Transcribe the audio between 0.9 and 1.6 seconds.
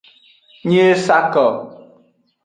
e sa ko.